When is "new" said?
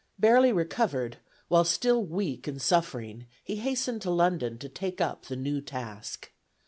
5.35-5.61